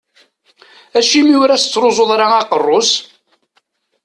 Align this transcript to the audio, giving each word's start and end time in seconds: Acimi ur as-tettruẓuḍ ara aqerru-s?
Acimi 0.97 1.35
ur 1.43 1.49
as-tettruẓuḍ 1.51 2.09
ara 2.15 2.27
aqerru-s? 2.39 2.91